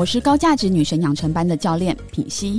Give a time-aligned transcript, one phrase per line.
[0.00, 2.58] 我是高价值女神养成班的教练品溪。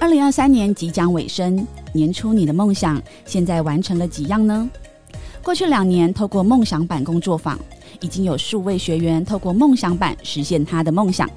[0.00, 4.68] 二零二三年即将尾声，年初你的梦想现在完成了几样呢？
[5.44, 7.56] 过去两年，透过梦想版工作坊，
[8.00, 11.30] 已经有数位学员透过梦想版实现他的梦想，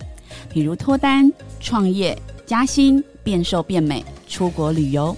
[0.52, 5.16] 比如脱单、创业、加薪、变瘦变美、出国旅游。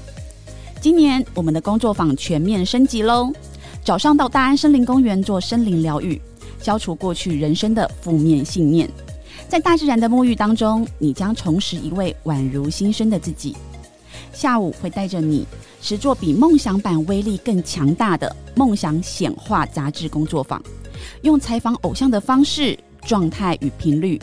[0.82, 3.32] 今年我们的工作坊全面升级喽！
[3.82, 6.22] 早上到大安森林公园做森林疗愈，
[6.62, 8.90] 消除过去人生的负面信念。
[9.50, 13.56] 在大自然的沐浴当中，你将重拾一位宛如新生的自己。
[14.34, 15.48] 下午会带着你
[15.82, 20.62] 实作比梦想版威力更强大的梦想显化杂志工作坊，
[21.22, 24.22] 用采访偶像的方式、状态与频率，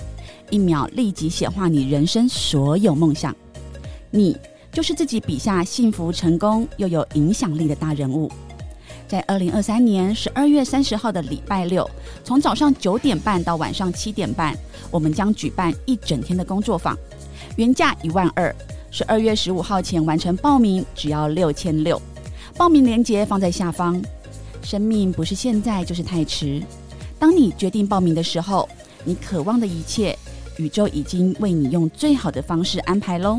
[0.51, 3.35] 一秒立即显化你人生所有梦想。
[4.11, 4.37] 你
[4.71, 8.31] 就是自己笔下幸福、成功又有影响力的大人物。
[9.07, 11.89] 在二零二三年十二月三十号的礼拜六，
[12.25, 14.57] 从早上九点半到晚上七点半，
[14.91, 16.97] 我们将举办一整天的工作坊，
[17.57, 18.55] 原价一万二，
[18.91, 22.01] 十二月十五号前完成报名只要六千六，
[22.57, 24.03] 报名链接放在下方。
[24.63, 26.63] 生命不是现在就是太迟，
[27.19, 28.67] 当你决定报名的时候，
[29.05, 30.19] 你渴望的一切，
[30.57, 33.39] 宇宙已经为你用最好的方式安排喽。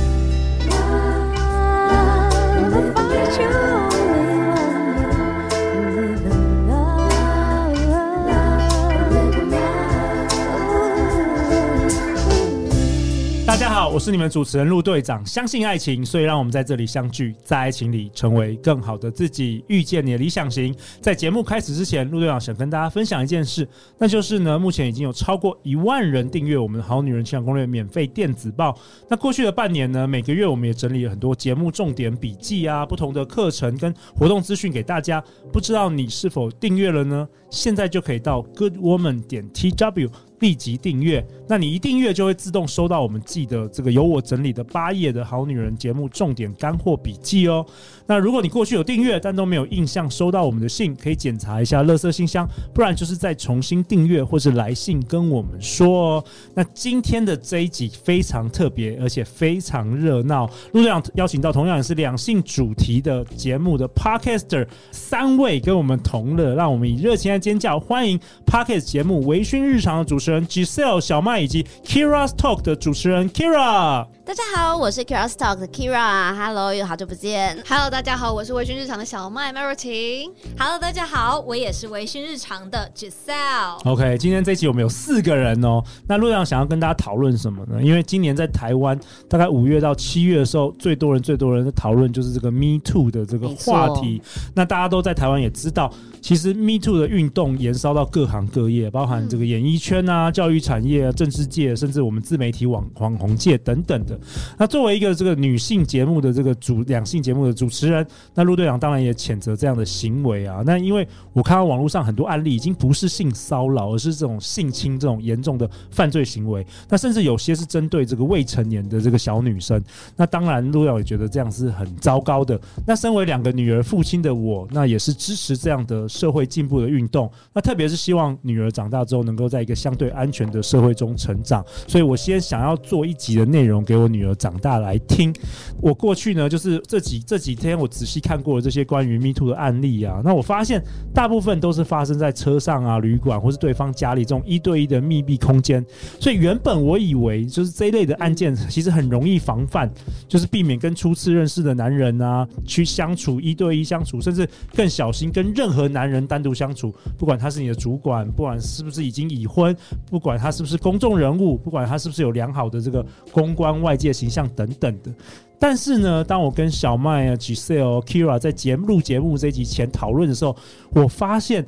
[13.93, 20.73] 我是你们主持人陆队长，相信爱情，所以让我们在这里相聚，在爱情里成为更好的自己，遇见你的理想型。
[21.01, 28.73] 在节目开始之前，陆队长想跟大家分享一件事，那就是呢，目前已经有超过一万人订阅我们的好女人情场攻略免费电子报。
[29.09, 35.21] 那过去的半年呢，每个月我们也整理了很多节目重点笔记啊，不同的课程跟活动资讯给大家。
[35.51, 37.27] 不知道你是否订阅了呢？
[37.49, 40.09] 现在就可以到 Good Woman 点 TW。
[40.41, 47.65] 立即订阅，那你一订阅就会自动收到我们寄的这个由我整理的八页的好女人节目重点干货笔记哦。
[48.07, 56.25] 那如果你过去有订阅，但都没有印象收到我们的信，可以检查一下垃圾信箱，不然就是再重新订阅或是来信跟我们说哦。
[56.55, 60.49] 那今天的这一集非常特别，而且非常热闹。
[60.73, 70.30] 陆队长邀请到同样也是两性主题的节目的 Podcaster 三位跟我们同乐，让我们以热情的尖叫欢迎 Podcast 节目微醺日常的主持人。
[70.47, 74.07] Giselle 小麦以及 Keira's Talk 的主持人 Keira。
[74.23, 76.33] 大家好，我是 Keira's Talk 的 Keira。
[76.35, 77.57] Hello，又好久不见。
[77.67, 80.29] Hello，大家好，我是微醺日常的小麦 Melody。
[80.57, 83.81] Hello，大家好，我也是微醺日常的 Giselle。
[83.83, 85.83] OK，今天这一期我们有四个人哦。
[86.07, 87.81] 那陆阳想要跟大家讨论什么呢？
[87.81, 94.21] 因为今年在台湾，大概五月到七月的时候，最多人、最多人的讨论就是这个 Me Too 的这个话题。
[94.53, 100.31] 那大家都在台湾也知道，其实 Me Too 的运动延烧到各行各业，包含这个演艺圈啊。
[100.31, 104.17] 教育产业、政治界，甚至我们自媒体网网红界等等的。
[104.57, 110.63] 那作为一个这个女性节目的这个主两性节目的主持人，那陆队长当然也谴责这样的行为啊。
[110.65, 116.65] 那因为我看到网络上很多案例，已经不是性骚扰，而是这种性侵这种严重的犯罪行为。
[116.87, 119.83] 那甚至有些是针对这个未成年的这个小女生。
[120.15, 122.59] 那当然，陆队长也觉得这样是很糟糕的。
[122.85, 127.31] 那身为两个女儿父亲的我，那也是支持这样的社会进步的运动。
[127.53, 130.31] 那特别是希望女儿长大之后，能够在一个相对安。
[130.31, 135.35] 全的社会中成长，所以我先想要做一集的内容给我女儿长大来听。
[135.81, 140.81] 我过去呢，就是这几这几天我仔细看过了这些关于 Me Too 的案例啊，那我发现
[141.13, 145.85] 大部分都是发生在车上啊、旅馆或是对方家里这种一对一的密闭空间。
[146.17, 149.91] 所以原本我以为就是这一类的案件其实很容易防范，
[150.29, 159.75] 就是避免跟初次认识的男人啊去相处一对一相处，甚至更小心跟任何男男人单独相处，不管他是你的主管，不管是不是已经已婚。
[160.09, 165.13] 不管他是不是公众人物，不管他是不是有良好的这个公关外界形象等等的。
[165.61, 170.57] 但是呢，当我跟小麦啊、Giselle、Keira 在节目录节目这一集前讨论的时候，
[170.89, 171.63] 我发现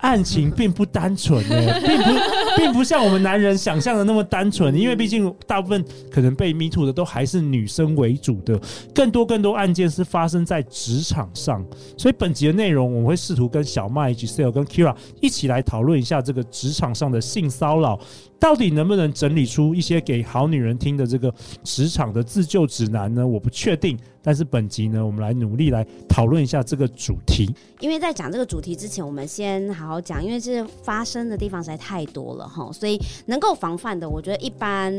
[0.00, 2.10] 案情并不单纯诶， 并不
[2.58, 4.78] 并不像我们男人想象的那么单纯。
[4.78, 8.60] 因为毕竟大部分可能被 Me Too 的都还是女生为主的，
[8.94, 11.64] 更多更多案件是发生在职场上。
[11.96, 17.98] 所以本集的内容，我们会试图跟小麦、Giselle 跟 Keira 一起来讨论一下这个职场上的性骚扰。
[18.40, 21.34] 到底能不能整理出一些给好女人听的这个
[21.64, 23.26] 职场的自救指南呢？
[23.26, 23.96] 我我不确定。
[24.28, 27.50] 但是本集呢，我们来努力来讨论一下这个主题。
[27.80, 34.92] 因为在讲这个主题之前，我们先好好讲，因为这发生的地方实在太多了哈，所以能够防范的，我觉得一般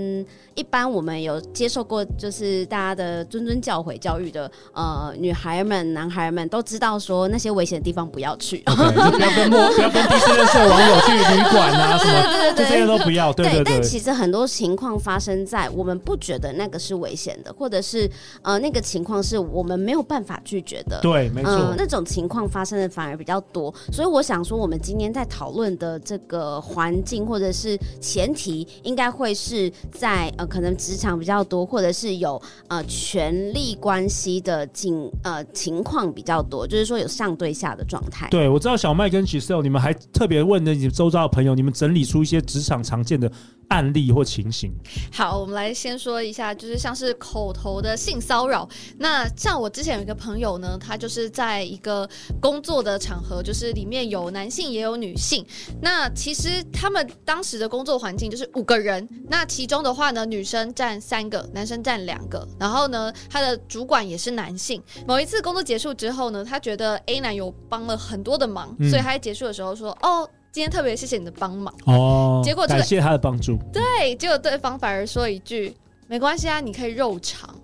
[0.55, 13.31] 一般我们有接受过就是大家的谆谆教诲教育的呃女孩们、男孩们都知道说那些危险的地方不要去不要跟陌不要跟第四任社网友去旅馆啊什么，对对对，这些都不要。
[13.33, 18.09] 对对对，对，但其实很多情况发生在我们不觉得那个是危险的，或者是
[18.41, 20.99] 呃那个情况是我们没有办法拒绝的。
[21.01, 23.73] 对，没错，呃，那种情况发生的反而比较多。
[23.91, 38.27] 所以我想说，我们今天在讨论的这个环境或者是前提，应该会是在呃可能职场比较多，或者是有呃权力关系的境呃情况比较多，就是说有上对下的状态。
[38.29, 43.31] 对，我知道小麦跟 Giselle，你们还特别问的你周遭的朋友，你们整理出一些职场常见的。
[43.69, 44.71] 案例或情形。
[45.13, 48.67] 好，我们来先说一下，就是像是口头的性骚扰。
[48.99, 52.07] 那像我之前有一个朋友呢，他就是在一个
[52.41, 55.45] 工作的场合，就是里面有男性也有女性。
[55.81, 62.47] 那其实他们当时的工作环境就是五个人，那其中的话呢，女生占三个，男生占两个。
[62.59, 64.83] 然后呢，他的主管也是男性。
[65.07, 73.55] 某一次工作结束之后呢，他觉得 A 男有帮了很多的忙，嗯、所以他在结束的时候说：“哦。”今天特别谢谢你的帮忙哦，感谢他的帮助。
[73.71, 75.71] 对，结果对方反而说一句
[76.09, 77.55] ：“没关系啊，你可以肉偿。”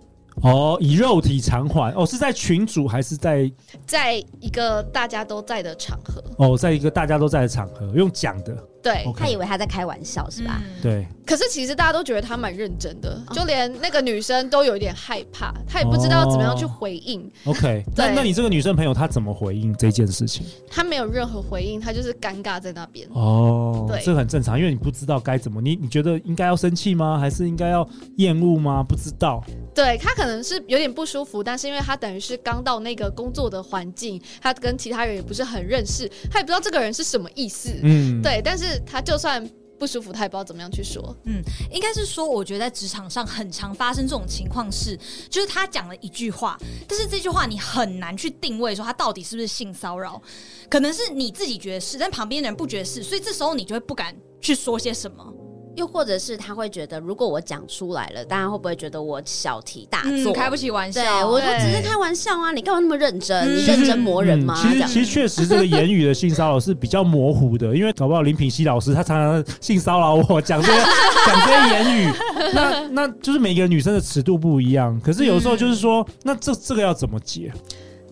[0.41, 3.51] 哦，以肉体偿还哦，是在群组还是在
[3.85, 6.23] 在一个大家都在的场合？
[6.37, 8.55] 哦，在一个大家都在的场合，用讲的。
[8.85, 9.17] 对，okay.
[9.17, 10.61] 他以为他在开玩笑是吧？
[10.63, 11.07] 嗯、对。
[11.25, 17.19] 可是其实大家都觉得他蛮认真的，就连那个女生都有一点害怕，她也不知道怎么样去回应。
[17.45, 20.45] 哦、OK，那那你这个女生朋友她怎么回应这件事情？
[20.69, 23.07] 她没有任何回应，她就是尴尬在那边。
[23.11, 27.17] 哦，对，这很正常，因为你不知道该怎么，你你觉得应该要生气吗？
[27.17, 28.83] 还是应该要厌恶吗？
[28.87, 29.43] 不知道。
[29.73, 37.71] 对，她可能是有点不舒服，但是因为她等于是刚到那个工作的环境，她跟其他人也不是很认识，她也不知道这个人是什么意思。
[37.81, 39.47] 嗯，对，但是他就算。
[39.77, 41.13] 不舒服，他也不知道怎么样去说。
[41.25, 44.97] 嗯，应该是说，我觉得在职场上很常发生这种情况是，
[45.29, 46.57] 就是他讲了一句话，
[46.87, 50.21] 但是这句话你很难去定位说他到底是不是性骚扰，
[50.69, 55.33] 可能是你自己觉得是，但旁边的人不觉得是，所以这时候你就会不敢去说些什么。
[55.75, 61.01] 又或者是他会觉得，如果我讲出来了，大家会不会觉得我小题大做，嗯、开不起玩笑？
[61.01, 63.37] 对，我我只是开玩笑啊，你干嘛那么认真？
[63.45, 64.55] 嗯、你认真磨人吗？
[64.57, 70.79] 嗯、其实其实确实这个言语的性骚扰是比较模糊的，因为搞不好林品熙老师他常常性骚扰我，讲这些
[71.27, 72.13] 讲这些言语，
[72.53, 74.99] 那那就是每个女生的尺度不一样。
[75.01, 77.51] 可是有时候就是说，嗯、那这这个要怎么解？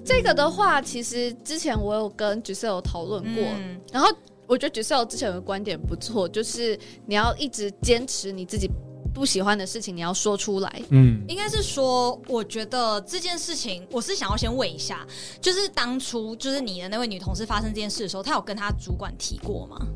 [0.03, 4.09] 这个的话，其实之前我有跟 Giselle 有讨论过，嗯、然后。
[4.53, 8.69] 我觉得 Giselle 之前有个观点不错，就是你要一直坚持你自己
[9.11, 10.81] 不喜欢的事情，你要说出来。
[10.89, 15.07] 嗯，应该是说，我觉得这件事情，我是想要先问一下，
[15.41, 19.87] 就是当初就是你的那位女同事发生这件事的时候，她有跟她主管提过吗？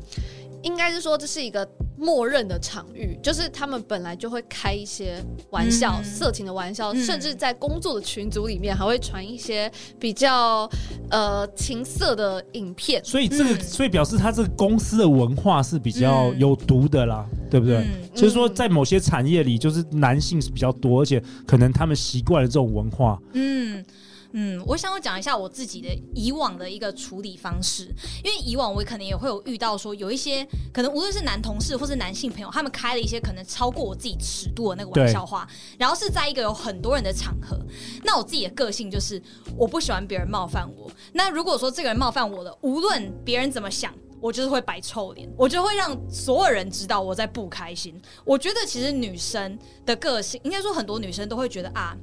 [0.62, 10.68] 应该是说，这是一个默认的场域，就是他们本来就会开一些玩笑，嗯、色情的玩笑，嗯、甚至在工作的群组里面还会传一些比较
[11.10, 13.04] 呃情色的影片。
[13.04, 17.78] 所以这个，嗯、所以表示他这个公司的文化是比较有毒的啦，嗯、对不对？
[17.78, 23.18] 嗯、就是说，在某些产业里，就是男性是比较多，而且可能他们习惯了这种文化。
[23.32, 23.84] 嗯。
[24.32, 27.84] 嗯，我想要讲一下我自己的以往的一个处理方式，
[28.22, 35.48] 因为以往我可能也会有遇到说有一些可能无论是男同事或是男性朋友，他们开了一些可能超过我自己尺度的那个玩笑话，
[35.78, 37.58] 然后是在一个有很多人的场合，
[38.04, 39.20] 那我自己的个性就是
[39.56, 40.90] 我不喜欢别人冒犯我。
[41.12, 47.98] 那如果说这个人冒犯我了，无论别人怎么想，我就是会摆臭脸，我就会让所有人知道我在不开心。
[48.24, 51.96] 我觉得其实女生的个性，应该说很多女生都会觉得啊。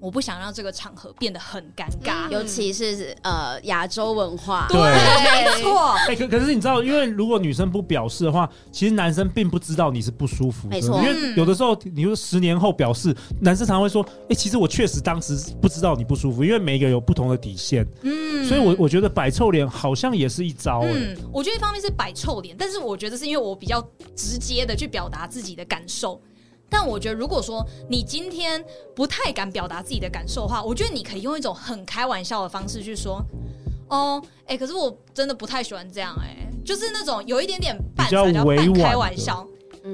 [0.00, 4.66] 我不想让这个场合变得很尴尬，嗯、尤其是呃亚洲文化。
[4.70, 5.90] 对，没错。
[6.08, 10.74] 哎，可可是你知道，因为如果女生不表示的话，其实男生并不知道你是不舒服的。
[10.74, 17.86] 没错，因为有的时候，你说十年后表示，男生常常会说：“哎，其实我确实当时不知道你不舒服。”因为每一个有不同的底线。
[18.02, 20.80] 嗯，所以我我觉得摆臭脸好像也是一招。
[20.84, 23.80] 嗯，我觉得一方面是摆臭脸，但是我觉得是因为我比较
[24.16, 26.20] 直接的去表达自己的感受。
[26.70, 33.20] 但我觉得，如果说你今天不太敢表达自己的感受的话，我觉得你可以用一种很开玩笑的方式去说
[33.90, 39.46] ：“哦，哎、欸，可是我真的不太喜欢这样、欸，哎，就是那种有一点点半比较半开玩笑。”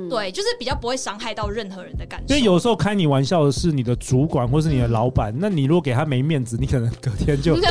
[0.08, 2.34] 对，就是比较不会伤害到任何人的感觉。
[2.34, 7.62] 因为有时候开你玩笑的是你的主管或是你的老板，那你如果给他没面子，你可能隔天就 就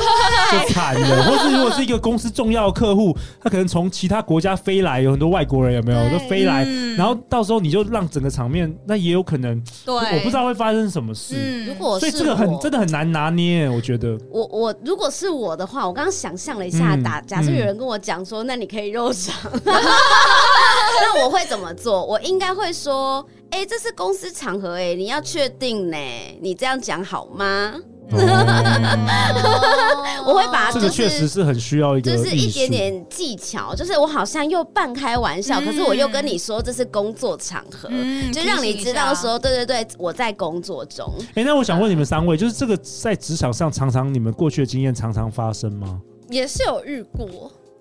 [0.70, 1.24] 惨了。
[1.24, 11.36] 或是如果是一个公司重要的客户，他可能从其他国家飞来，有很多外国人有没有对都飞来，嗯然后到时候你就让整个场面，那也有可能，对，我不知道会发生什么事。
[11.38, 14.18] 嗯如果是所以这个很真的很难拿捏，我觉得。
[14.30, 22.06] 我我如果是我的话，我刚刚想象了一下，嗯打假设有人跟我讲说，那你可以肉偿， 那我会怎么做？
[22.06, 25.98] 我应该会说，哎、这是公司场合、哎，你要确定呢，
[26.41, 27.74] 你这样讲好吗？
[28.12, 28.12] 哦
[30.27, 41.12] 我会把它这个就是确实是很需要一个就是一点点技巧，就是我好像又半开玩笑，嗯可是我又跟你说这是工作场合，嗯就让你知道说，对对对，我在工作中。
[41.34, 46.00] 哎、那我想问你们三位，就是这个在职场上常常你们过去的经验常常发生吗？
[46.29, 47.39] 也是有遇过，对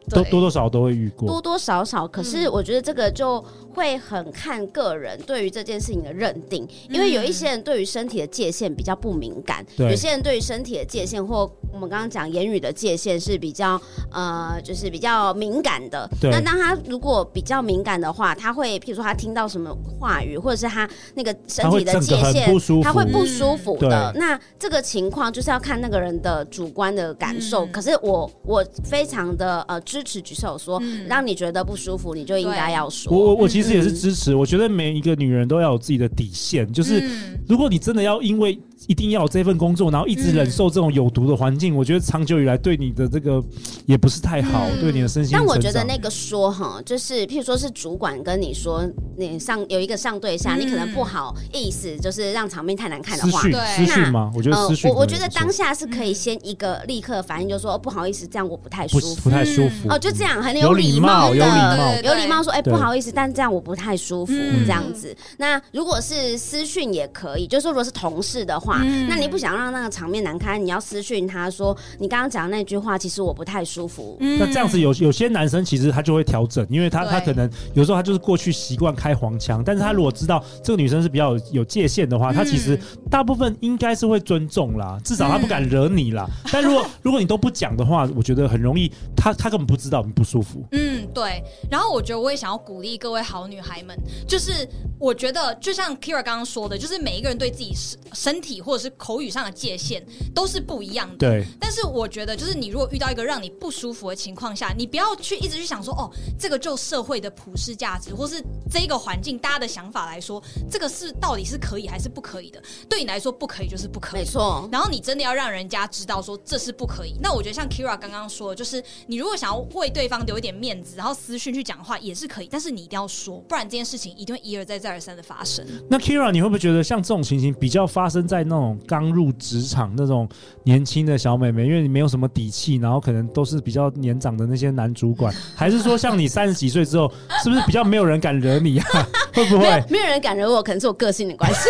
[0.08, 1.28] 都多多少少都会遇过。
[1.28, 3.42] 多多少少，可是我觉得这个就
[3.75, 13.80] 会很看个人对于这件事情的认定，因为有一些人对于身体的界限比较不敏感，有些人对于身体的界限或我们刚刚讲言语的界限是比较
[14.12, 16.08] 呃，就是比较敏感的。
[16.23, 22.46] 那当他如果比较敏感的话，他会譬如说他听到什么话语，或者是他那个身体的界限
[22.82, 24.12] 他会不舒服的。
[24.12, 27.64] 嗯那这个情况就是要看那个人的主观的感受。
[27.64, 31.06] 嗯可是我我非常的呃支持举手说，嗯。
[31.06, 33.12] 让你觉得不舒服，你就应该要说。
[33.12, 37.38] 我我我其实也是支持，我觉得每一个女人都要有自己的底线，就是嗯。
[37.46, 43.42] 如果你真的要因为一定要有这份工作，然后一直忍受这种有毒的环境，我觉得长久以来对你的这个
[43.86, 48.84] 也不是太好，嗯对你的身心但我觉得那个说哈，就是譬如说是主管跟你说，
[49.16, 53.40] 你上有一个上对下，嗯你可能不好意思，就是让场面太难看的话。
[53.40, 54.30] 私讯对私讯吗？
[54.34, 59.30] 我觉得呃私讯我我觉得当下是可以先一个立刻反应，就说、哦、不好意思，这样我不太舒服不不。
[59.30, 65.16] 太舒服哦，就这样很有礼貌的，有礼貌对对有礼貌说，哎、对不好意思，但这样我不太舒服，嗯这样子。
[65.38, 74.16] 那如果是私讯也可以，就是说如果是同事的话，嗯那你不想让那个场面难堪，你要私讯他说，你刚刚讲的那句话，其实我不太舒服。
[74.20, 82.78] 嗯那这样子有有些男生其实他就会调整，因为他他可能有时候他就是过去习惯开黄腔，但是他如果知道这个女生是比较有有界限的话，他其实
[83.10, 86.26] 大部分应该是会尊重啦，至少他不敢惹你啦。
[86.52, 90.64] 但如果如果你都不讲的话，我觉得很容易他他根本不知道你不舒服。
[90.72, 91.42] 嗯，对。
[91.70, 97.98] 然后我觉得我也想要鼓励各位好女孩们，就是我觉得就像 Kira 刚刚说的，就是每一个人对自己身
[98.34, 100.04] 身体或者是口语上的界限
[100.35, 101.16] 都是不一样的。
[101.18, 112.62] 对，但是我觉得，就是你如果遇到一个让你不舒服的情况下，你不要去一直去想说，哦，这个就社会的普世价值，或是这个环境大家的想法来说，这个是到底是可以还是不可以的？
[112.88, 114.68] 对你来说不可以就是不可以，没错。
[114.73, 117.16] 然后你真的要让人家知道说这是不可以。
[117.21, 125.66] 那我觉得像 Kira 刚刚说的，就是你如果想要为对方留一点面子，然后私讯去讲话也是可以，但是你一定要说，不然这件事情一定会一而再再而三的发生。
[125.88, 130.28] 那 Kira，你会不会觉得像这种情形比较发生在那种刚入职场那种
[130.62, 137.10] 年轻的小美眉，因为你没有什么底气，然后可能都是比较年长的那些男主管，还是说像你三十几岁之后，
[137.42, 138.86] 是不是比较没有人敢惹你啊？
[139.34, 139.84] 会不会？
[139.90, 141.68] 没有人敢惹我，可能是我个性的关系。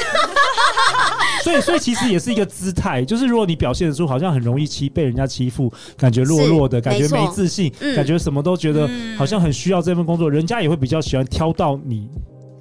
[1.42, 8.88] 所以，所以其实也是一个姿态，就是如果你表现得出好像很容易欺被人家欺负，感觉弱弱的，感觉没自信，嗯感觉什么都觉得
[9.18, 12.08] 好像很需要这份工作，人家也会比较喜欢挑到你。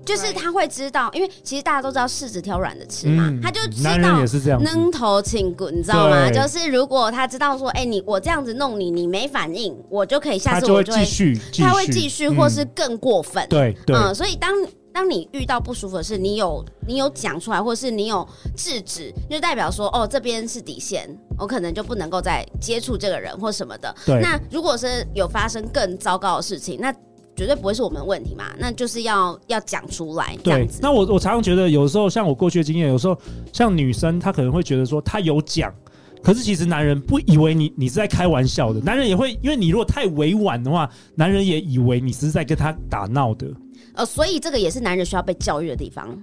[0.06, 6.30] 就是他会知道，因为其实大家都知道柿子挑软的吃嘛，嗯他就知男人道也是这样扔头请滚，你知道吗？
[6.30, 13.46] 就是如果他知道说，哎、你我这样子弄你，你没反应，我就可以下次我就会继，续，他会继续，嗯或是更过分。
[13.50, 13.96] 对对。
[13.96, 14.54] 嗯，所以当
[14.92, 23.94] 当你遇到不舒服的事，你有你有讲出来，或是你有制止，就代表说，哦，这边是底线，我可能就不能够再接触这个人或什么的。
[24.06, 26.94] 对那如果是有发生更糟糕的事情，那
[27.36, 30.68] 绝对不会是我们的问题嘛，那就是要要讲出来对，。
[30.82, 33.18] 那我我常常觉得，有时候像我过去的经验，有时候
[33.52, 35.74] 像女生，她可能会觉得说她有讲，
[36.22, 43.48] 可是其实男人不以为你你是在开玩笑的，男人也会因为你如果太委婉的话，男人也以为你是在跟他打闹的。
[43.96, 46.18] 呃，所以这个也是男人需要被教育的地方。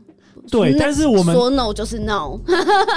[0.50, 2.38] 对，但是我们说 no 就是 no，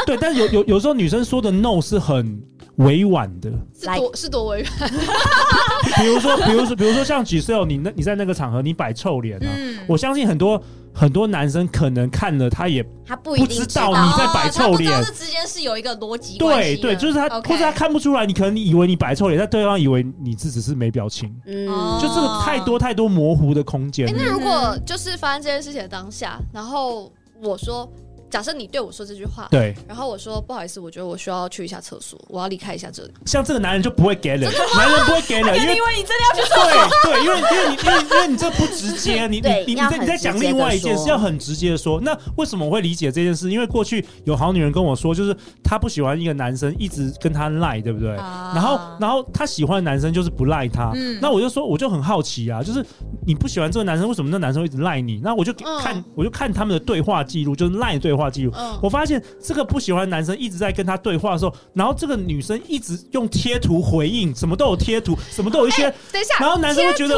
[0.05, 2.41] 对，但是有有有时候女生说的 no 是很
[2.77, 4.91] 委婉的，是多是多委婉，
[6.01, 10.61] 比如说比如说比如说像 Giselle，你那你在那个场合你摆臭脸啊，嗯，我相信很多
[10.91, 14.05] 很多男生可能看了他也他不一定不知道道。
[14.05, 14.91] 你在摆臭脸。
[15.03, 24.11] 这之间是有一个逻辑关系对对，就是他或者他看不出来，你可能你以为你摆臭脸，但对方以为你这只是没表情，嗯，哦就这个太多太多模糊的空间。
[24.17, 27.11] 那如果就是发生这件事情的当下，然后
[27.41, 27.87] 我说
[28.33, 33.11] 假设你对我说这句话，对，然后我说不好意思，我觉得我需要去一下厕所，我要离开一下这里。
[33.27, 42.01] 像这个男人就不会给了，男人不会给了， 因为因为你真的要去厕所，对对，因为因为你因为因为你这不直接，你对你你在你在讲另外一件事，要很直接的说。
[42.01, 43.51] 那为什么我会理解这件事？
[43.51, 48.15] 因为过去有好女人跟我说，就是她不喜欢一个男生一直跟她赖，对不对？
[48.15, 50.91] 啊然后然后她喜欢的男生就是不赖她。
[50.95, 52.83] 嗯那我就说，我就很好奇啊，就是
[53.27, 55.21] 你不喜欢这个男生，为什么那男生会一直赖你？
[55.23, 58.51] 那我就嗯看我就看他们的对话记录，就是赖对话记录。
[58.55, 65.83] 嗯，我发现这个不喜欢男生一直在跟他对话的时候，然后这个女生一直用贴图回应，什么都有贴图，什么都有一些。
[66.11, 67.15] 等一下，然后男生会觉得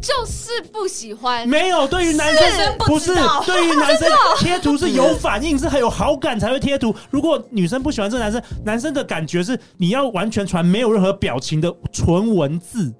[0.00, 3.14] 就是不喜欢，没有，对于男生是不不是
[3.46, 4.08] 对于男生
[4.38, 6.94] 贴图是有反应，是很有好感才会贴图。
[7.10, 12.92] 如果女生不喜欢这个男生，男生的感觉是你要完全传没有任何表情的纯文字。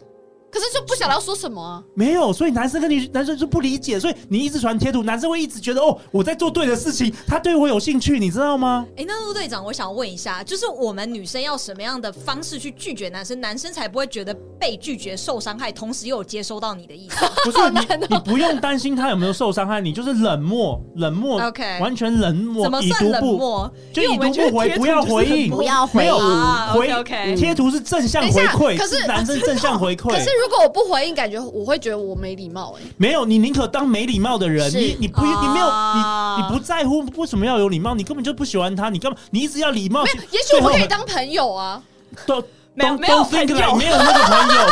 [0.54, 1.82] 可是就不晓得要说什么啊。
[1.94, 8.87] 没有，所以男生跟你男生就不理解，所以你一直传贴图，男生会一直觉得哦，我在做对的事情，他对我有兴趣，你知道吗？
[8.96, 17.25] 哎、那陆队长，我想问一下，就是我们女生要什么样的方式去拒绝男生，男生才不会觉得被拒绝受伤害，同时又有接收到你的意思？
[17.44, 17.80] 不是你，
[18.14, 23.73] 你不用担心他有没有受伤害，你就是冷漠，冷漠 OK 完全冷漠，怎么算冷漠？
[23.92, 39.19] 就已因为我们觉得读不回，不要回应，不要回没有应啊回 OK，OK 贴图是正向回馈，可是男生 正向回馈可是，如果我不回应，感觉我会觉得我没礼貌哎、没有，你宁可当没礼貌的人，你你不你没有啊你你不在乎为什么要有礼貌，你根本就不喜欢他，你干嘛？
[39.31, 41.83] 你一直要礼貌，没有，也许我们可以当朋友啊。
[42.27, 43.75] 都都没有没有都 think 朋友。
[43.77, 44.67] 没有那个朋友，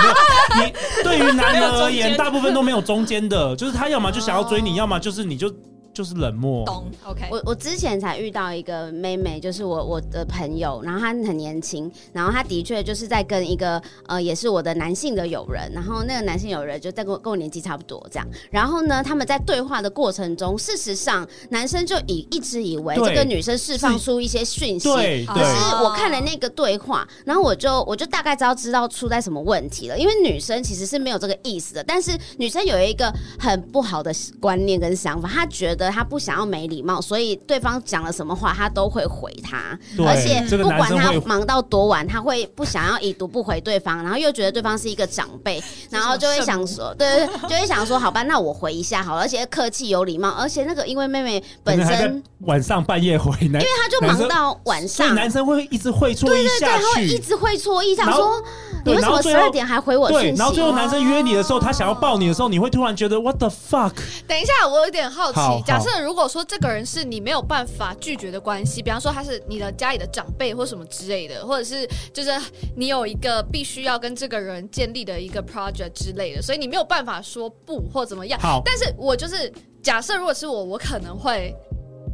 [0.56, 0.64] 没有。
[0.66, 5.52] 你对于男人而言，大部分都没有中间的，就是他要么就想要追你，要么就是你就
[5.92, 6.64] 就是冷漠。
[6.64, 57.22] 懂？OK，我我之前才遇到一个妹妹，就是我我的朋友，然后她很年轻，然后她的确就是在跟一个呃也是我的男性的友人，然后那个男性友人就在跟我跟我年纪差不多这样，然后呢他们在对话的过程中，事实上男生就以一直以为这个女生释放出一些讯息，可对对是我看了那个对话，然后我就我就大概知道知道出在什么问题了，因为女生其实是没有这个意思的，但是女生有一个很不好的观念跟想法，她觉得她不想要没礼貌，所以对方讲了什么话，他都会回他，而且不管他忙到多晚，他会不想要已读不回对方，然后又觉得对方是一个长辈，然后就会想说，对对对，就会想说，好吧，那我回一下好了，而且客气有礼貌，而且那个因为妹妹本身，晚上半夜回男，因为他就忙到晚上，男生会一直会错意对对对，下他会一。
[57.22, 58.42] 直会错意，想然后说
[58.84, 60.38] 你对为什么十二点还回我对讯，息？
[60.38, 63.92] 然后最后男生约你的时候，他想要抱你的时候，你会突然觉得 What the fuck？
[64.26, 65.38] 等一下，我有点好奇。
[65.72, 72.30] 假设如果说这个人是你没有办法拒绝的关系，比方说他是你的家里的长辈或什么之类的，或者是就是
[72.76, 78.38] 你有一个必须要跟这个人建立的一个 project 之类的，所以你没有办法说不或怎么样。
[78.38, 79.50] 好，但是我就是
[79.82, 81.54] 假设，如果是我，我可能会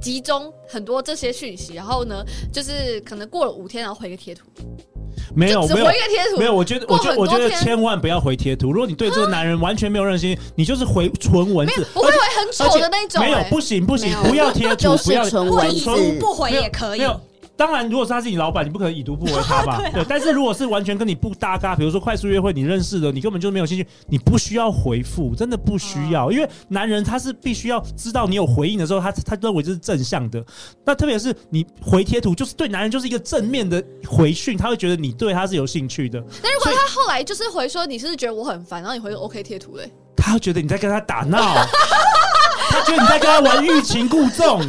[0.01, 4.47] 集中很多这些讯息，然后呢，就是可能过了五天，然后回个贴图，
[5.35, 8.73] 没有没有回一个贴图，没有，我觉得我觉得我觉得千万不要回贴图。
[8.73, 17.05] 如果你对这个男人完全没有任心，你就是回纯文字，不会回很丑的那种、没有欸，不行不行不要贴图，不要纯文字不回也可以没。
[17.05, 17.21] 有。
[17.59, 19.83] 当然，如果是他是你老板，你不可能已读不回他吧？
[19.92, 20.05] 对。
[20.09, 30.40] 但是如果是完全跟你不搭嘎，比如说快速约会，你认识的，你根本就没有兴趣，你不需要回复，真的不需要，因为男人他是必须要知道你有回应的时候，他他认为这是正向的。
[30.85, 36.23] 那特别是你回贴图，就是对男人就是一个正面的回讯，他会觉得你对他是有兴趣的。
[36.40, 39.90] 那如果他后来就是回说你是不是觉得我很烦，然后你回个 OK 贴图嘞？
[40.16, 41.38] 他会觉得你在跟他打闹，
[42.70, 44.61] 他觉得你在跟他玩欲擒故纵。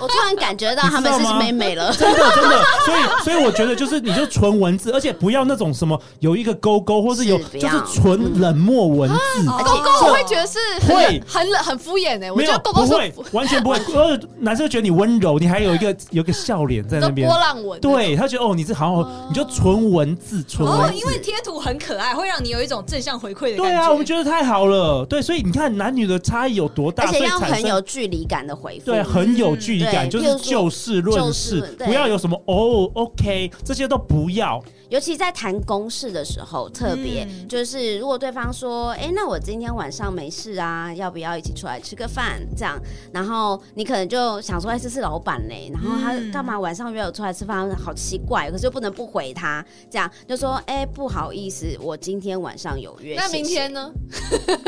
[0.00, 1.92] 我突然感觉到他们是妹妹了。
[1.92, 9.48] 真的真的，所以所以我觉得就是你就纯文字，而且不要那种什么有一个勾勾，或是有就是纯冷漠文字。
[9.48, 13.76] 哦勾勾我会觉得是很会很冷很敷衍哎、我没有觉得勾勾不会，完全不会。
[13.94, 17.36] 呃，男生会觉得你温柔，你还有一个有一个笑脸在那边波。
[17.38, 20.98] 浪纹，对他觉得哦，你是好好，你就纯文字，纯哦文，字。
[20.98, 23.62] 因为贴图很可爱，会让你有一种正向回馈的感觉。
[23.64, 25.04] 对啊，我们觉得太好了。
[25.06, 28.86] 对，所以你看男女的差异有多大，而且要很有距离感的回复。
[28.86, 34.62] 对，很有距离感，就是就事论事不要有什么哦，OK，这些都不要。
[34.88, 42.80] 尤其在谈公事的时候，特别、嗯就是如果对方说：“哎、那我今天晚上没事啊，要不要一起出来吃个饭？”这样，
[43.12, 47.68] 然后你可能就想说：“哎、这是老板嘞，然后他嗯干嘛晚上约我出来吃饭？
[47.76, 53.90] 好奇怪，可是又不能不回他。”这样就说：“哎、不好意思，我今天晚上有约。”那明天呢？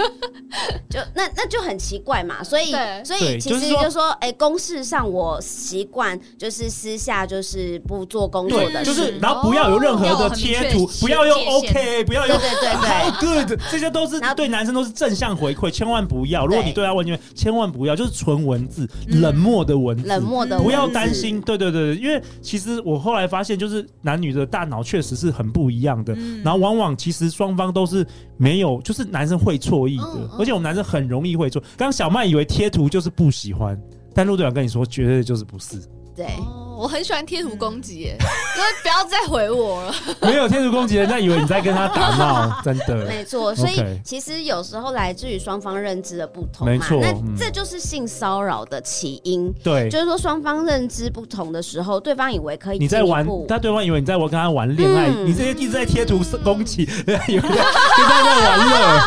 [0.90, 3.04] 就那那就很奇怪嘛，所以以对。
[3.04, 13.08] 所以其对就是说实就说，哎，公事上我习惯就是私下就是不做工作，的事，就是然后不要有任何的贴图，哦不要用 OK，不要用对对对对。
[13.46, 16.46] good，这些都是对男生都是正向回馈，千万不要。
[16.46, 21.40] 如果你对对他问句，千万不要，就是纯文字，冷漠的文字，冷漠的不要担心。
[21.40, 26.42] 对对对，因为其实我后来发现，就是男女的大脑确实是很不一样的，嗯。
[26.44, 30.38] 然后往往其实双方都是没有，就是男生会错意的嗯，嗯。
[30.38, 31.60] 而且我们男生很容易会错。
[31.76, 33.80] 刚刚小麦以为贴图就是不喜欢，
[34.12, 35.80] 但陆队长跟你说，绝对就是不是。
[36.16, 36.26] 对。
[36.40, 39.94] 哦，我很喜欢贴图攻击耶， 就是不要再回我了。
[40.22, 43.04] 没有贴图攻击，人家以为你在跟他打闹， 真的。
[43.06, 49.52] 没错，所以其实有时候来自于双方认知的不同嘛，没错那嗯这就是性骚扰的起因。
[49.62, 59.00] 对，就是说，双方认知不同的时候，对方以为可以你在玩但对方以为你在玩跟他玩恋爱，嗯你这些一直在贴图攻击，人 家以为在跟他在玩乐。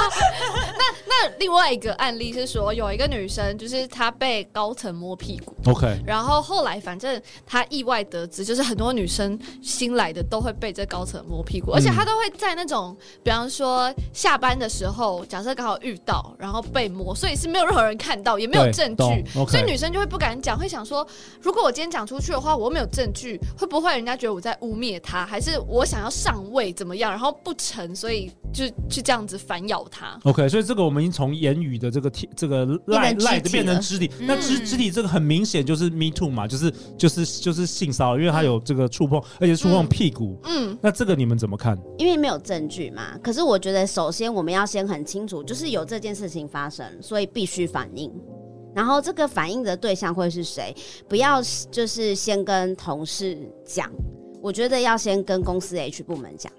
[1.22, 11.76] 那另外一个案例是说，有一个女生，就是她被高层摸屁股，OK，然后后来反正她意外得知，就是很多女生新来的都会被这高层摸屁股，嗯。
[11.76, 19.04] 而且她都会在那种，比方说下班的时候，假设刚好遇到，然后被摸，所以是没有任何人看到，也没有证据
[19.38, 19.52] ，OK。
[19.52, 21.06] 所以女生就会不敢讲，会想说，
[21.40, 30.20] 如果我今天讲出去的话，我没有证据，会不会人家觉得我在污蔑她，还是我想要上位怎么样，然后不成，所以就去这样子反咬她。
[30.24, 40.38] OK，所以这个我们已经从言语的这个体这个赖赖的变成肢体，嗯那肢肢体这个很明显就是 Me Too 嘛，就是就是就是性骚扰，因为他有这个触碰，而且触碰屁股。
[40.46, 41.78] 嗯，那这个你们怎么看？
[41.98, 43.18] 因为没有证据嘛。
[43.22, 48.12] 可是我觉得，首先我们要先很清楚，就是有这件事情发生，所以必须反应。
[48.74, 50.74] 然后这个反应的对象会是谁？
[51.10, 53.92] 不要就是先跟同事讲，
[54.42, 56.52] 我觉得要先跟公司 H 部门讲。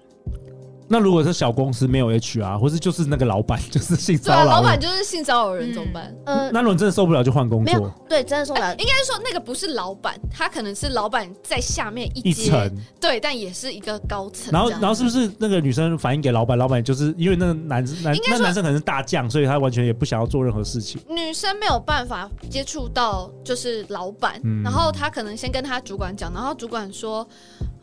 [0.87, 6.15] 那如果是小公司没有 HR，或是就是那个老板 就是性骚对啊，扰，老板就是性骚扰人怎么办？
[6.25, 12.71] 呃，那如果你真的受不了就换工没有作，对，真的受不了，应该是说那个不是老板，他可能是老板在下面一层。
[12.99, 14.51] 对，但也是一个高层。
[14.51, 16.57] 然后，然后是不是那个女生反映给老板？
[16.57, 21.01] 老板就是因为那个男男应该说那男生可能是大将，所以他完全也不想要做任何事情。
[21.09, 27.27] 女生没有办法接触到就是老板，嗯然后他可能先跟他主管讲，然后主管说，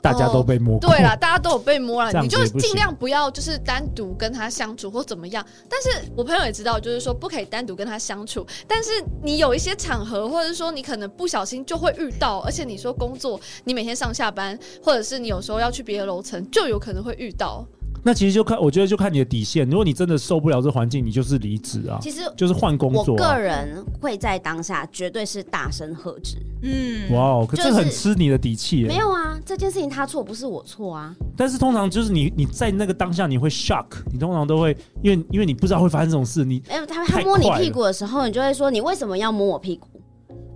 [0.01, 0.89] 大家都被摸过。
[0.89, 5.45] 对了，大家都有被摸这了，你就尽量不要就是单独跟他相处或怎么样。
[5.69, 8.91] 但是我朋友也知道，就是说不可以单独跟他相处，但是
[9.23, 17.67] 你有一些场合，或者说你可能不小心就会遇到，而且你说工作，你每天上下班，或者是你有时候要去别的楼层，就有可能会遇到。
[18.03, 19.69] 那其实就看，我觉得就看你的底线。
[19.69, 23.35] 如果你真的受不了这环境，你就是离职啊，其实就是换工作、啊。
[23.35, 26.37] 个人会在当下绝对是大声喝止。
[26.63, 28.87] 嗯，哇哦，可是这很吃你的底气耶。
[28.87, 31.15] 没有啊，这件事情他错不是我错啊。
[31.37, 39.89] 但是通常就是你你在那个当下你会 shock，你通常都会因为因为你不知道会发生这种事，你哎、他他摸你屁股的时候，你就会说你为什么要摸我屁股？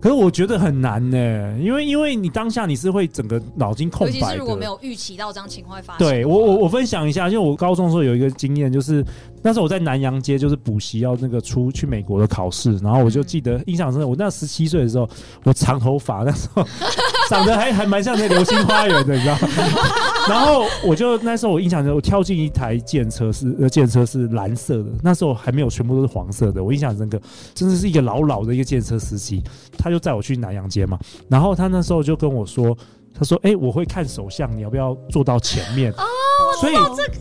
[0.04, 4.32] 可是我觉得很难呢，因为因为你当下你是会整个脑筋空尤其白的。
[4.34, 9.02] 是如果没有预期到这样情况会发生，对我我我分享一下，因为我高中的时候有一个经验，就是
[9.46, 15.06] 那时候我在南洋街就是补习要那个出去美国的考试，然后我就记得印象深刻，我那十七岁的时候，
[15.42, 16.66] 我长头发，那时候
[17.28, 19.48] 长得还还蛮像那流星花园的，你知道吗？
[20.30, 27.20] 然后我就那时候我印象中，我跳进一台电车是呃电车是蓝色的，那时候还没有全部都是黄色的，我印象很深刻，
[27.54, 29.44] 真的是一个老老的一个电车司机，
[29.76, 32.74] 他就载我去南洋街嘛，然后他那时候就跟我说。
[33.16, 35.94] 他说：“哎、我会看手相，你要不要坐到前面？”
[36.40, 36.74] 哦，所以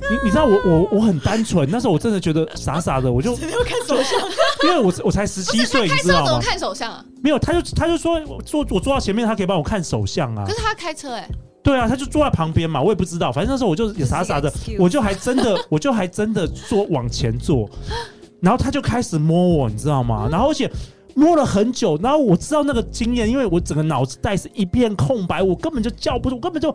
[0.09, 4.19] 你你知道我我我很单纯，那时候我真的觉得 傻傻的，我就没有看手相，
[4.63, 6.41] 因为我我才十七岁，你开车怎么知道吗？
[6.41, 7.03] 看手相啊？
[7.21, 10.53] 没有，他就他就说我坐我坐到前面，他可以帮我看手相啊可。
[10.53, 11.29] 是他开车哎、
[11.61, 17.69] 对啊，他就坐在旁边嘛，我也不知道，反正那时候我就也傻傻的这 是一个 excuse，我就还真的我就还真的坐往前坐，
[18.41, 20.27] 然后他就开始摸我，你知道吗？
[20.31, 20.69] 然后而且。
[21.15, 26.69] 摸了很久，然后我知道那个经验，因为我整个脑袋是一片空白，我根本就叫不出，我根本就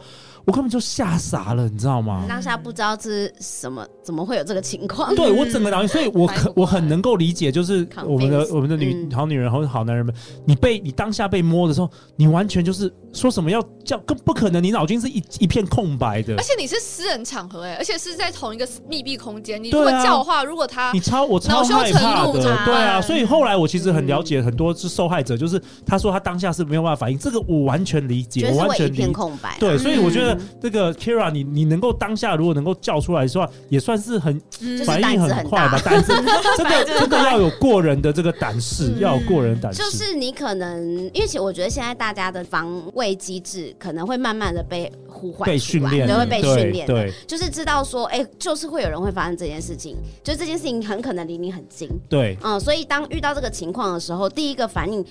[0.45, 2.25] 我根本就吓傻了，你知道吗？
[2.29, 5.15] 当下不知道是什么，怎么会有这个情况？
[5.15, 16.43] 对我整个脑筋，所以我可我很能够理解，就是我们的我们的女、嗯好女人或者好男人们，你被你当下被摸的时候，你完全就是说什么要叫，更不可能，你脑筋是一一片空白的而。
[16.43, 28.97] 且你是私人场合哎、而且是在同一个密闭空间，你如果叫的话，如果他你超我超恼羞害怕的对啊，所以后来我其实很了解很多是受害者，就是他说他当下是没有办法反应，这个我完全理解，我完全理解。
[28.97, 29.57] 片空白啊。
[29.59, 36.13] 对，所以我觉得嗯这个 Kira，你你能够当下如果能够叫出来的话，也算是很嗯反应很快吧，胆子
[36.57, 39.79] 真的真的要有过人的这个胆识，嗯要有过人的胆识。
[39.83, 55.03] 就是你可能，因为其实我觉得现在大家的防卫卫机制可能会慢慢的被呼唤被训练，对，会被训练，对，就是知道说，哎、欸，就是会有人会发生这件事情，就这件事情很可能离你很近，对，嗯，所以当遇到这个情况的时候，第一个反应，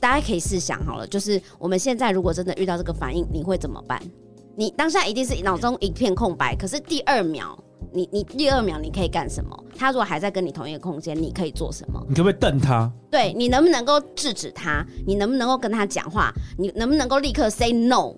[0.00, 4.02] 大家可以试想好了，就是我们现在如果真的遇到这个反应，你会怎么办？
[4.56, 7.58] 你当下一定是脑中一片空白，可是第二秒。
[7.92, 9.56] 你你第二秒你可以干什么？
[9.76, 12.04] 他如果还在跟你同一个空间，你可以做什么？
[12.08, 12.90] 你可不可以瞪他？
[13.08, 14.84] 对，你能不能够制止他？
[15.06, 16.32] 你能不能够跟他讲话？
[16.58, 18.16] 你能不能够立刻 say no？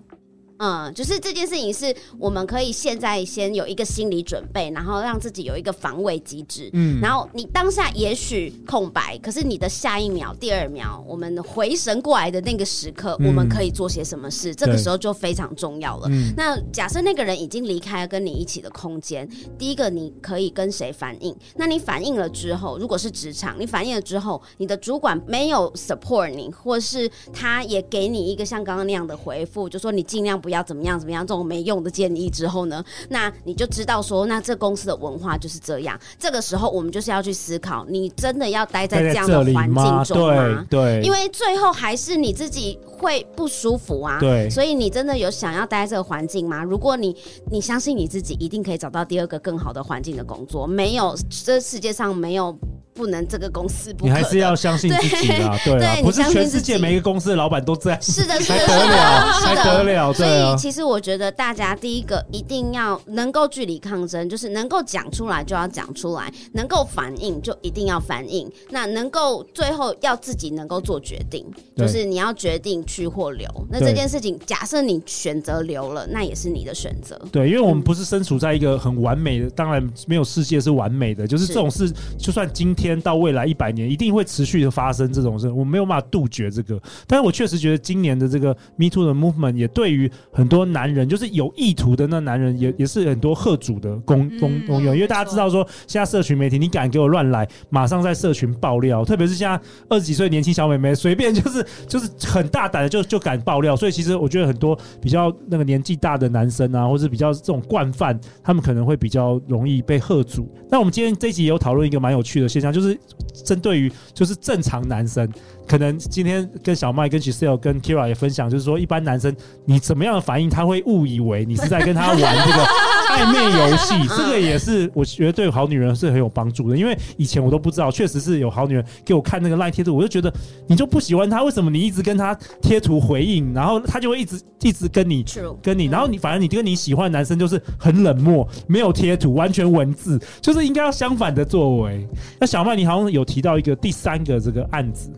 [0.59, 6.71] 嗯，就是这件事情是我们可以现在先有一个心理准备，然后让自己有一个防卫机制。
[6.73, 14.55] 嗯，然后你当下也许空白，可是你的下一秒、第二秒，我们回神过来的那个时刻，嗯、我们可以做些什么事？
[14.55, 16.09] 这个时候就非常重要了。
[16.11, 21.37] 嗯、那假设那个人已经离开了跟你一起的空间，第一个你可以跟谁反映？
[21.57, 30.41] 那你反映了之后，如果是职场，你反映了之后，你的主管没有 support 你，或是他也给你一个像刚刚那样的回复，就说你尽量。
[30.47, 35.99] 不要怎么样怎么样这种没用的建议之后呢，那你就知道说，那这公司的文化就是这样。
[36.21, 40.65] 这个时候我们就是要去思考，你真的要待在这样的环境中吗？
[40.71, 44.21] 对，对，因为最后还是你自己会不舒服啊。
[44.21, 46.63] 对，所以你真的有想要待在这个环境吗？
[46.63, 47.17] 如果你
[47.51, 50.65] 你相信你自己，一定可以找到第二个更好的环境的工作。
[50.65, 51.13] 没有，
[51.45, 52.57] 这世界上没有。
[52.97, 55.57] 不能这个公司不可，你还是要相信自己啊！
[55.65, 60.13] 对，不是全世界每一个公司的老板都这样，是的，是的，还得了，是的，还得了。
[60.13, 68.51] 所以其实我觉得大家第一个一定要能够据理抗争，就是能够讲出来就要讲出来，能够反应就一定要反应。
[68.71, 71.45] 那能够最后要自己能够做决定，
[71.77, 73.47] 就是你要决定去或留。
[73.71, 77.21] 那这件事情，假设你选择留了，那也是你的选择。
[77.31, 82.86] 对，因为我们不是身处在一个很完美的，当然没有世界是完美的，就是这种事，就算今天。
[82.87, 86.81] 天到未来一百年，一定会持续的发生这种事，我没有办法杜绝这个。
[87.07, 94.95] 但是我确实觉得今年的这个 Me Too 的 movement 也对于很多男人，就是有意图的那男人也，也也是很多贺主的功功功用。
[94.95, 99.05] 因为大家知道说，现在社群媒体，你敢给我乱来，马上在社群爆料。
[99.05, 103.77] 特别是现在二十几岁年轻小美眉，随便就是 就是很大胆的就就敢爆料。
[103.77, 110.49] 所以其实我觉得很多比较那个年纪大的男生啊，或是比较这种惯犯，他们可能会比较容易被贺主。
[110.71, 112.73] 那我们今天这一集也有讨论一个蛮有趣的现象。
[112.77, 112.99] 就是
[113.43, 115.27] 针对于就是正常男生，
[115.67, 122.65] 可能今天跟小麦、跟 Giselle、跟 Kyria 也分享，就是说一般男生你怎么样的反应，他会误以为你是在跟他玩这个
[123.11, 123.95] 暧昧游戏。
[124.17, 130.33] 这个也是我觉得对好女人是很有帮助的，因为以前我都不知道，确实是有好女人给我看那个 LINE 贴图，我就觉得
[130.67, 135.25] 你就不喜欢他，为什么你一直跟他贴图回应，然后他就会一直一直跟你
[135.63, 142.07] 跟你，然后你反而你跟你喜欢的男生就是很冷漠，没有贴图，完全文字，就是应该要相反的作为。
[142.39, 145.11] 那小麦，你好像有提到一个第三个这个案子。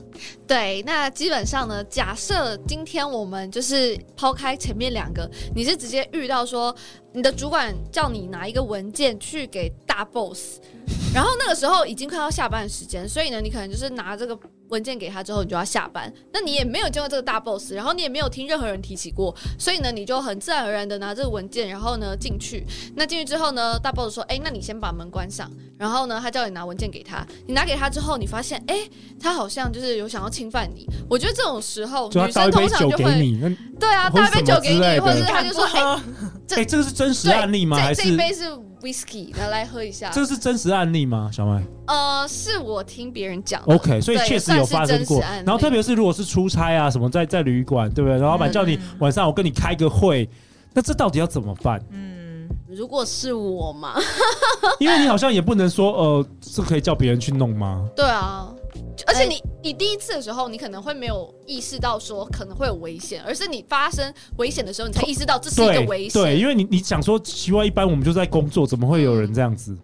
[0.46, 6.74] 对，那基本上呢，假设今天我们就是抛开前面两个，你是直接遇到说
[7.12, 10.58] 你的主管叫你拿一个文件去给大 boss，
[11.14, 14.38] 然后那个时候已经快要下班时间，所以呢，你可能就是拿这个。
[14.68, 16.12] 文件给他之后，你就要下班。
[16.32, 22.64] 那你也没有见过这个大 boss，然后你也没有听任何人提起过，所以呢，你就很自然而然的拿这个文件，然后呢进去。
[22.94, 27.26] 那进去之后呢，大 boss 说：“哎、欸，那你先把门关上。”然后呢，他叫你拿文件给他。
[27.46, 30.86] 你拿给他之后，你发现，哎、欸，他好像就是有想要侵犯你。
[31.08, 33.04] 我觉得这种时候，女生通常就会，
[33.78, 36.00] 对啊，倒一杯酒给你，或者是他就说： “哎、欸，
[36.46, 37.76] 这、欸、这个是真实案例吗？
[37.76, 38.44] 还是这一杯是？”
[38.82, 40.10] Whisky，拿来喝一下。
[40.10, 41.62] 这是真实案例吗，小麦？
[41.86, 43.62] 呃，是我听别人讲。
[43.64, 45.20] OK，所以确实有发生过。
[45.20, 48.16] 然后特别是如果是出差啊什么，在在旅馆，对不对？
[48.18, 50.28] 然后老板叫你晚上我跟你开个会，嗯、
[50.74, 51.80] 那这到底要怎么办？
[51.90, 53.94] 嗯，如果是我嘛，
[54.78, 57.88] 因为你好像也不能说呃，是可以叫别人去弄吗？
[57.96, 58.48] 对啊。
[59.06, 66.22] 而且你你第一次的时候，你可能会没有意识到说可能会有危险，而是你发生危险的时候，你才意识到这是一个危险。
[66.22, 69.76] 对，因为你你想说，奇怪，一般我们就在工作，怎么会有人这样子？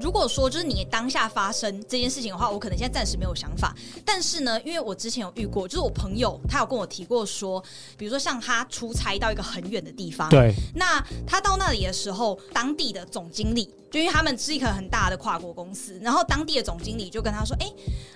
[0.00, 3.74] 如果说就是你当下发生这件事情的话，我可能现在暂时没有想法。
[4.04, 7.62] 但是呢，因为我之前有遇过，就是我朋友他有跟我提过说，
[7.96, 17.74] 比如说像他出差到一个很远的地方，对，那他到那里的时候，当地的总经理，就因为他们是一个很大的跨国公司，然后当地的总经理就跟他说，哎、欸，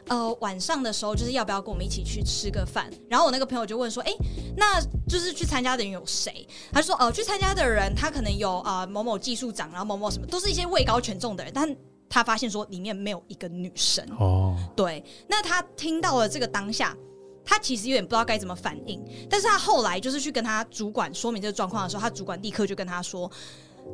[0.09, 2.91] 呃，晚上的时候就是要不要跟我们一起去吃个饭？
[3.09, 4.19] 然后我那个朋友就问说，哎、欸，
[4.57, 6.47] 那就是去参加的人有谁？
[6.73, 11.77] 他就说，呃，去参加的人他可能有啊、呃、某某技术长，然后某某什么，都是一些位高权重的人，但
[12.09, 16.97] 他发现说里面没有一个女生哦，对，那他听到了这个当下，
[17.45, 23.31] 他其实有点不知道该怎么反应，但是他后来就是去跟他主管说明这个状况的时候，他主管立刻就跟他说，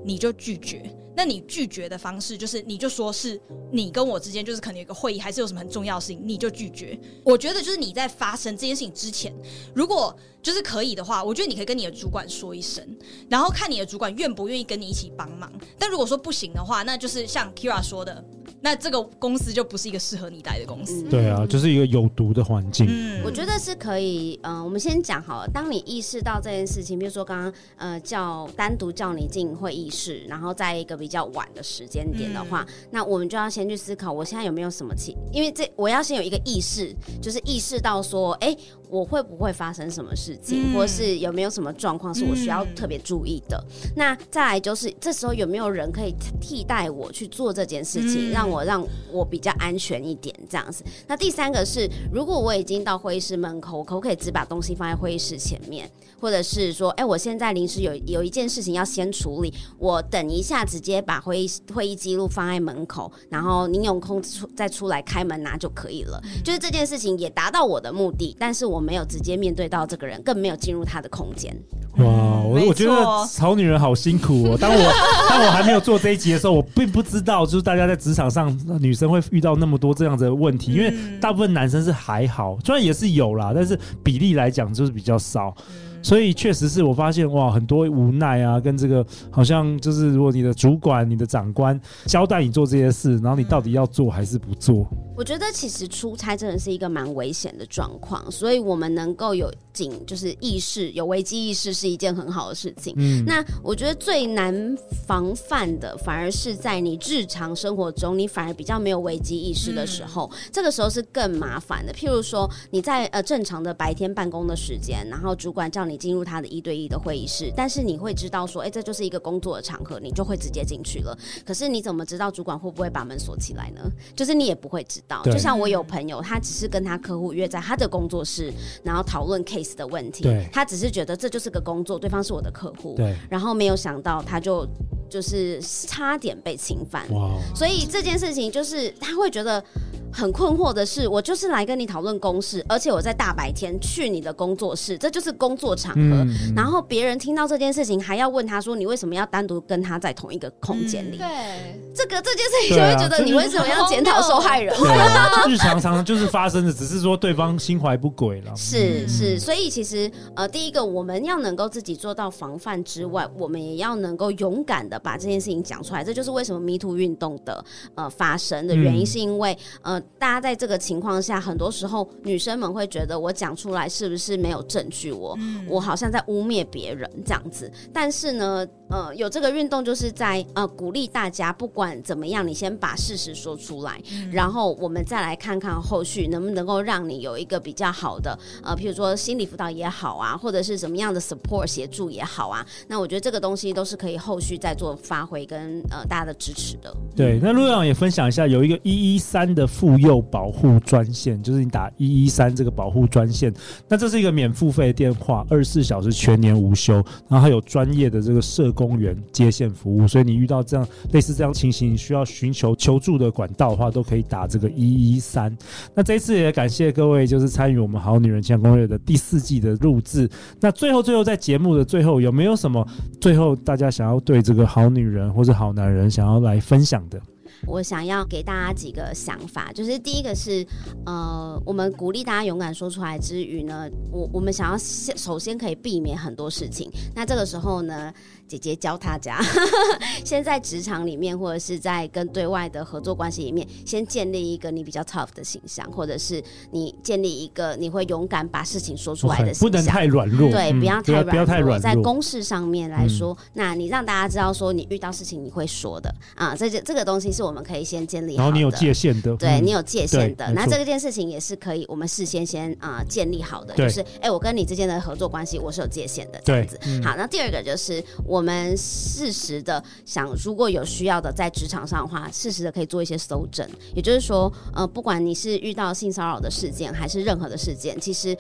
[0.04, 0.90] 你就拒绝。
[1.16, 3.40] 那你拒绝的方式就是，你就说是
[3.72, 6.96] 你跟我之间就是可能有个会议，还是有什么很重要的事情，你就拒绝。
[7.24, 9.34] 我觉得就是你在发生这件事情之前，
[9.74, 12.86] 如果就是可以的话，我觉得你可以跟你的主管说一声，
[13.28, 15.52] 然后看你的主管愿不愿意跟你一起帮忙。
[15.76, 18.24] 但如果说不行的话，那就是像 Kira 说的。
[18.60, 21.02] 那这个公司就不是一个适合你待的公司。
[21.02, 22.86] 嗯、对啊，就是一个有毒的环境。
[22.88, 24.38] 嗯，我觉得是可以。
[24.42, 25.48] 嗯、呃，我们先讲好了。
[25.48, 35.16] 当你意识到这件事情，比如说刚刚呃叫单独叫你进会议室，然后在一个比较晚的时间点的话，嗯、那我们就要先去思考，我现在有没有什么情？
[35.32, 38.58] 因为这我要先有一个意识，就是意识到说，哎、欸。
[38.90, 43.62] 我会不会发生什么事情，嗯、或是有没有什么状况是我需要特别注意的？
[43.68, 50.82] 嗯、那再来就是这时候有没有人可以替代我去做这件事情，嗯、让我让我比较安全一点这样子。
[51.06, 55.88] 那第三个是，如果我已经到会议室门口，我可不可以只把东西放在会议室前面，
[56.20, 66.20] 或者是说，哎，我现在临时有有一件事情要先处理，我等一下直接把会议会议记录放在门口，然后您有空出再出来开门拿就可以了。
[66.24, 68.88] 嗯、就是这件事情也达到我的目的，但是我。
[68.88, 71.54] 没有直接面对到这个人，更没有进入他的空间。
[71.98, 73.04] 哇，我我觉得
[73.38, 74.56] 好女人好辛苦哦。
[74.58, 74.78] 当我
[75.28, 78.37] 当我还没有做这一集的时候，我并不知道，就是大家在职场上
[78.80, 80.72] 女生会遇到那么多这样子的问题。
[80.72, 85.54] 因为大部分男生是还好，虽然也是有啦，但是比例来讲就是比较少。
[86.02, 94.86] 所以确实是我发现哇，很多无奈啊，跟这个好像就是，如果你的主管、你的长官交代你做这些事，然后你到底要做还是不做？
[95.16, 102.94] 我觉得其实出差真的是一个蛮危险的状况，所以我们能够有警就是意识、有危机意识是一件很好的事情。
[102.96, 111.92] 嗯，那我觉得最难防范的，反而是在你日常生活中，你反而比较没有危机意识的时候，嗯、这个时候是更麻烦的。
[111.92, 121.16] 譬如说你在呃正常的白天办公的时间，然后主管叫你进入他的一对一的会议室，但是你会知道说，哎、欸，这就是一个工作的场合，你就会直接进去了。
[121.46, 123.80] 可是你怎么知道主管会不会把门锁起来呢？
[124.14, 125.22] 就是你也不会知道。
[125.24, 130.24] 就像我有朋友，他只是跟他客户约在他的工作室，然后讨论 case 的问题。
[130.24, 132.94] 对他只是觉得这就是个工作，对方是我的客户。
[132.96, 134.66] 对然后没有想到，他就
[135.08, 137.08] 就是差点被侵犯。
[137.12, 139.62] 哇所以这件事情就是他会觉得。
[140.10, 146.00] 很困惑的是，我就是来跟你讨论公事，而且我在大白天去你的工作室，这就是工作场合。
[146.00, 154.76] 嗯、然后别人听到这件事情，还要问他说：“你为什么要单独跟他在同一个空间里？”嗯、对，这个这件事情就会觉得你为什么要检讨受害人？
[154.76, 158.52] 对啊、日常常常就是发生的，只是说对方心怀不轨了。
[158.56, 166.02] 是是，所以其实呃，第一个我们要能够自己做到防范之外，我们也要能够勇敢的把这件事情讲出来。
[166.02, 167.64] 这就是为什么 Me Too 运动的
[167.94, 170.02] 呃发生的原因，是因为呃。
[170.18, 175.12] 大家在这个情况下，很多时候女生们会觉得我讲出来是不是没有证据？
[175.12, 177.70] 我、嗯、我好像在污蔑别人这样子。
[177.92, 192.66] 但是呢，呃，有这个运动就是在呃鼓励大家，不管怎么样，你先把事实说出来，嗯、然后我们再来看看后续能不能够让你有一个比较好的呃，譬如说心理辅导也好啊，或者是什么样的 support 协助也好啊。
[192.86, 196.94] 那我觉得这个东西都是可以后续再做发挥跟呃大家的支持的。
[197.16, 203.52] 对，那陆阳也分享一下，有一个一一三的妇幼保护专线，就是你打一一三这个保护专线，
[203.88, 206.94] 那这是一个免付费的电话，二二十四小时全年无休，
[207.28, 215.56] 然后还有专业的这个社工员接线服务，所以你遇到这样类似这样情形，需要寻求求助的管道的话，都可以打这个一一三。
[215.96, 220.30] 那这一次也感谢各位，就是参与我们好女人情感攻略的第四季的录制。
[220.60, 222.86] 那最后最后在节目的最后，有没有什么
[223.20, 227.20] 最后大家想要对这个好女人或者好男人想要来分享的？
[227.66, 230.66] 我想要给大家几个想法，就是第一个是，
[231.04, 236.90] 呃，我们鼓励大家勇敢说出来之余呢，我我们想要先首先可以避免很多事情。
[237.14, 238.12] 那这个时候呢，
[238.46, 239.40] 姐姐教大家，
[240.24, 251.30] 先在职场里面或者是在跟对外的合作关系里面，先建立一个你比较 tough 的形象，或者是你建立一个你会勇敢把事情说出来的形象，不能太软弱，对，不要太软弱。
[251.30, 251.78] 不要太软弱。
[251.78, 258.36] 在公事上面来说，嗯、那你让大家知道说你遇到事情你会说的啊，这这这个东西是我们可以先建立。
[258.36, 266.78] 然后你有界限的，对你有界限的，那这个件事情也是可以我们事先先啊、呃、建立好的，就是哎，我跟你之间的合作关系我是有界限的这样子。
[266.84, 278.36] 嗯、好，那第二个就是我们适时的想，如果有需要的在职场上的话，适时的可以做一些搜证，也就是说，呃，不管你是遇到性骚扰的事件还是任何的事件，其实。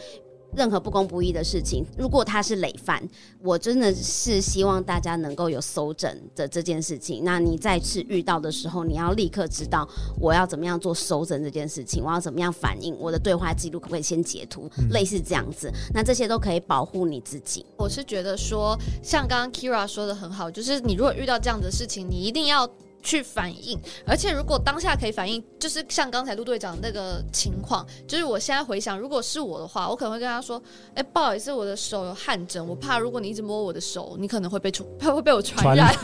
[0.54, 3.02] 任何不公不义的事情，如果他是累犯，
[3.42, 7.22] 我真的是希望大家能够有搜证的这件事情。
[7.24, 9.88] 那你再次遇到的时候，你要立刻知道
[10.20, 15.70] 我要怎么样做搜证这件事情，我要怎么样反应，我的对话记录可不可以先截图，嗯、类似这样子。
[15.92, 17.64] 那这些都可以保护你自己。
[17.76, 22.68] 我是觉得说，像刚刚 Keira 说的很好，就是你如果遇到这样的事情，你一定要。
[23.02, 30.60] 去反应，而且如果当下可以反应，就是像刚才陆队长那个情况，就是我现在回想，如果是我的话，我可能会跟他说
[30.94, 35.94] ：“哎、不好意思，我的手有汗疹，我怕如果你一直摸我的手，你可能会被传， 会被我传染。”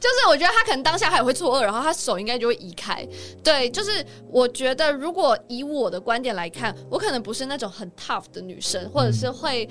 [0.00, 3.06] 就是我觉得他可能当下还会错愕，然后他手应该就会移开。
[3.42, 9.68] 对，就是我觉得如果以我的观点来看，我可能不是那种很 tough 的女生，或者是会。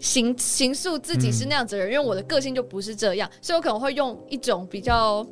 [0.00, 5.24] 形形塑自己是那样子的人，嗯，因为我的个性就不是这样，所以我可能会用一种比较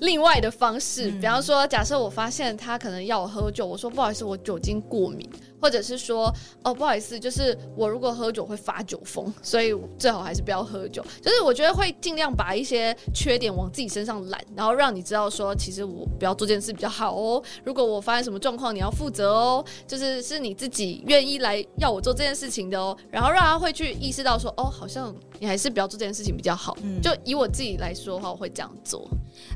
[0.00, 5.28] 另外的方式，嗯，比方说，假设我发现他可能要我喝酒，我说不好意思，我酒精过敏。
[5.60, 6.32] 或者是说，
[6.62, 11.04] 哦，不好意思，就是我如果喝酒会发酒疯，所以最好还是不要喝酒。
[11.22, 17.42] 就是我觉得会尽量把一些缺点往自己身上揽，然后让你知道说，其实我不要做这件事比较好哦。
[17.64, 19.64] 如果我发生什么状况，你要负责哦。
[19.86, 22.96] 就是是你自己愿意来要我做这件事情的哦。
[23.10, 26.76] 然后让他会去意识到说，哦，好像你还是不要做这件事情比较好。
[26.82, 29.08] 嗯，就以我自己来说的话，我会这样做。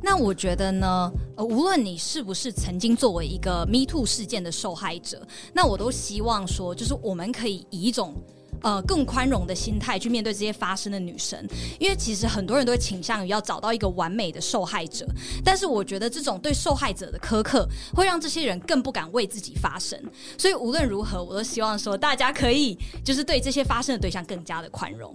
[0.02, 5.20] 那我觉得呢，呃，无论你是不是曾经作为一个 Me Too 事件的受害者，
[5.52, 8.14] 那我都希望说，就是我们可以以一种
[8.62, 11.38] 呃更宽容的心态去面对这些发生的女生，
[11.78, 15.06] 因为其实很多人都会倾向于要找到一个完美的受害者，
[15.44, 19.98] 但是我觉得这种对受害者的苛刻会让这些人更不敢为自己发声，
[20.36, 25.14] 所以无论如何，我都希望说大家可以就是对这些发生的对象更加的宽容。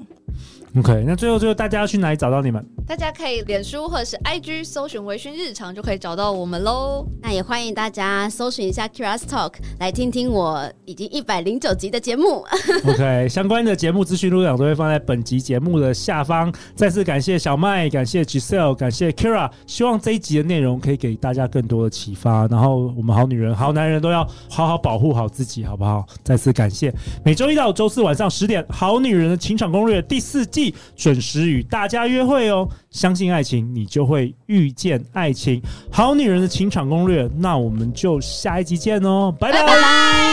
[0.75, 2.65] OK，那最后最后大家要去哪里找到你们？
[2.87, 7.05] 大家可以脸书或者是 IG 搜寻“微醺日常”就可以找到我们喽。
[7.21, 12.43] 那也欢迎大家搜寻一下 Keira's Talk 来听听我已经一百零九集的节目。
[12.87, 16.53] OK， 相关的节目资讯录像都会放在本集节目的下方。
[16.75, 19.49] 再次感谢小麦，感谢 Giselle，感谢 Kira。
[19.65, 22.45] 希望这一集的内容可以给大家更多的启发。
[22.45, 26.05] 然后我们好女人、好男人都要好好保护好自己，好不好？
[26.23, 26.93] 再次感谢。
[27.25, 30.75] 每周一到周四晚上十点，《好女人的情场攻略》第四季。
[30.95, 32.69] 准时与大家约会哦！
[32.91, 35.59] 相信爱情，你就会遇见爱情。
[35.91, 39.33] 好女人的情场攻略，那我们就下一集见哦！
[39.39, 40.32] 拜拜。